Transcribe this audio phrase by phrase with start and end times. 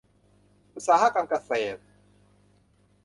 [0.73, 1.81] อุตสาหกรรมเกษตร